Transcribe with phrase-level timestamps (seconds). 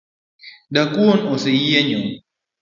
[0.73, 2.01] Dakwuon oseyienyo